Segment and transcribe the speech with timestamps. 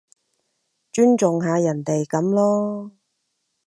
[0.91, 2.91] 尊重下人哋噉囉